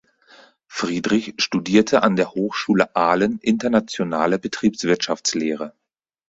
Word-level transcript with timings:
Friedrich 0.65 1.35
studierte 1.37 2.01
an 2.01 2.15
der 2.15 2.31
Hochschule 2.31 2.95
Aalen 2.95 3.37
internationale 3.37 4.39
Betriebswirtschaftslehre. 4.39 5.75